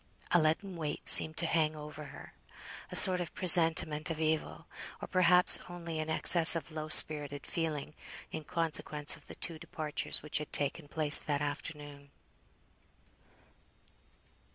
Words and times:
A 0.31 0.41
leaden 0.41 0.77
weight 0.77 1.07
seemed 1.07 1.37
to 1.37 1.45
hang 1.45 1.75
over 1.75 2.05
her; 2.05 2.33
a 2.91 2.95
sort 2.95 3.21
of 3.21 3.35
presentiment 3.35 4.09
of 4.09 4.19
evil, 4.19 4.65
or 4.99 5.07
perhaps 5.07 5.59
only 5.69 5.99
an 5.99 6.09
excess 6.09 6.55
of 6.55 6.71
low 6.71 6.87
spirited 6.89 7.45
feeling 7.45 7.93
in 8.31 8.43
consequence 8.43 9.15
of 9.15 9.27
the 9.27 9.35
two 9.35 9.59
departures 9.59 10.23
which 10.23 10.39
had 10.39 10.51
taken 10.51 10.87
place 10.87 11.19
that 11.19 11.39
afternoon. 11.39 12.09